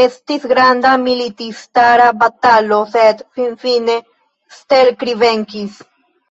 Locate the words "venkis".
5.24-5.80